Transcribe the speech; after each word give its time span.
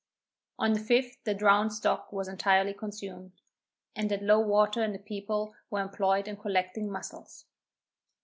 On 0.57 0.73
the 0.73 0.79
5th 0.79 1.17
the 1.25 1.35
drowned 1.35 1.71
stock 1.71 2.11
was 2.11 2.27
entirely 2.27 2.73
consumed, 2.73 3.33
and 3.95 4.11
at 4.11 4.23
low 4.23 4.39
water 4.39 4.91
the 4.91 4.97
people 4.97 5.53
were 5.69 5.79
employed 5.81 6.27
in 6.27 6.37
collecting 6.37 6.89
muscles. 6.89 7.45